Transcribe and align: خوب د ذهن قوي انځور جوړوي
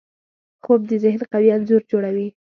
خوب 0.63 0.81
د 0.89 0.91
ذهن 1.03 1.21
قوي 1.31 1.49
انځور 1.55 1.81
جوړوي 1.91 2.27